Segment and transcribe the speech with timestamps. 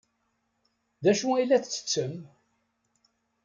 [1.03, 2.13] D acu ay la tettettem?